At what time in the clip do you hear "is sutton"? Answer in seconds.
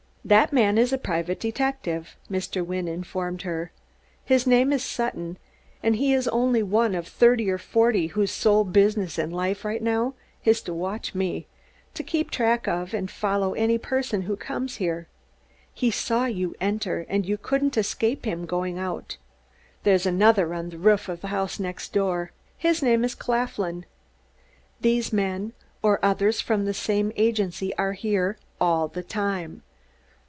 4.71-5.39